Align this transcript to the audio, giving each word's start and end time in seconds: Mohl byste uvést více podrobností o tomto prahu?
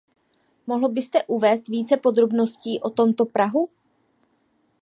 Mohl 0.67 0.89
byste 0.89 1.23
uvést 1.23 1.67
více 1.67 1.97
podrobností 1.97 2.79
o 2.81 2.89
tomto 2.89 3.25
prahu? 3.25 3.69